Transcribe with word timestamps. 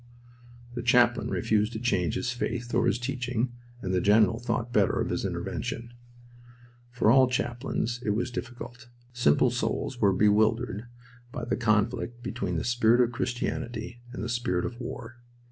The 0.73 0.81
chaplain 0.81 1.29
refused 1.29 1.73
to 1.73 1.79
change 1.79 2.15
his 2.15 2.31
faith 2.31 2.73
or 2.73 2.87
his 2.87 2.97
teaching, 2.97 3.53
and 3.83 3.93
the 3.93 4.01
general 4.01 4.39
thought 4.39 4.73
better 4.73 4.99
of 4.99 5.11
his 5.11 5.23
intervention. 5.23 5.93
For 6.89 7.11
all 7.11 7.27
chaplains 7.27 8.01
it 8.03 8.09
was 8.15 8.31
difficult. 8.31 8.87
Simple 9.13 9.51
souls 9.51 10.01
were 10.01 10.11
bewildered 10.11 10.87
by 11.31 11.45
the 11.45 11.55
conflict 11.55 12.23
between 12.23 12.55
the 12.55 12.63
spirit 12.63 12.99
of 12.99 13.11
Christianity 13.11 14.01
and 14.11 14.23
the 14.23 14.27
spirit 14.27 14.65
of 14.65 14.79
war. 14.79 15.17